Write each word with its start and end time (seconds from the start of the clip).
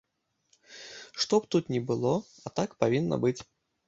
Што 1.25 1.39
б 1.43 1.49
тут 1.55 1.69
ні 1.73 1.81
было, 1.91 2.13
а 2.47 2.53
так 2.61 2.73
павінна 2.85 3.21
быць! 3.27 3.37